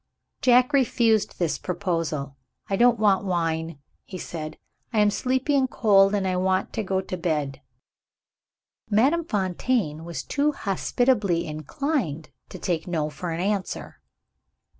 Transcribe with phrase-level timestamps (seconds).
[0.41, 2.35] Jack refused this proposal.
[2.67, 4.57] "I don't want wine," he said;
[4.91, 7.61] "I am sleepy and cold I want to go to bed."
[8.89, 14.01] Madame Fontaine was too hospitably inclined to take No for an answer.